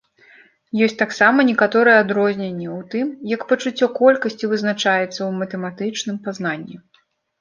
[0.85, 6.75] Ёсць таксама некаторыя адрозненні ў тым, як пачуццё колькасці вызначаецца ў матэматычным пазнанні.